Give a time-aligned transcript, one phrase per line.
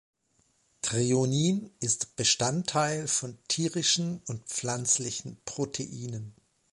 [0.81, 6.33] Threonin ist Bestandteil von tierischen und pflanzlichen Proteinen.